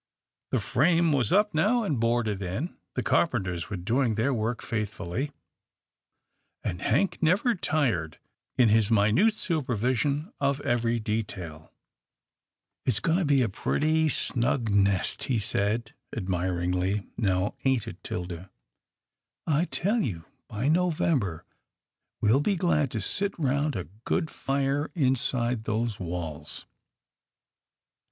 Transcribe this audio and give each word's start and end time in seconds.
The 0.49 0.59
frame 0.59 1.11
was 1.11 1.31
up 1.31 1.53
now, 1.53 1.83
and 1.83 1.99
boarded 1.99 2.41
in. 2.41 2.75
The 2.95 3.03
carpenters 3.03 3.69
were 3.69 3.77
doing 3.77 4.15
their 4.15 4.33
work 4.33 4.63
faithfully, 4.63 5.31
and 6.63 6.81
Hank 6.81 7.21
never 7.21 7.53
tired 7.53 8.17
in 8.57 8.69
his 8.69 8.89
minute 8.89 9.35
supervision 9.35 10.33
of 10.39 10.59
every 10.61 10.99
detail." 10.99 11.71
It's 12.87 12.99
going 12.99 13.19
to 13.19 13.25
be 13.25 13.43
a 13.43 13.47
pretty 13.47 14.09
snug 14.09 14.71
nest," 14.71 15.25
he 15.25 15.37
said 15.37 15.93
admiringly, 16.17 17.05
"now 17.15 17.53
ain't 17.63 17.87
it, 17.87 18.03
'Tilda? 18.03 18.49
I 19.45 19.65
tell 19.65 20.01
you 20.01 20.25
by 20.47 20.67
November 20.67 21.45
we'll 22.21 22.41
be 22.41 22.55
glad 22.55 22.89
to 22.89 23.01
sit 23.01 23.37
round 23.37 23.75
a 23.75 23.83
good 24.05 24.31
fire 24.31 24.89
in 24.95 25.13
side 25.13 25.65
those 25.65 25.99
walls." 25.99 26.65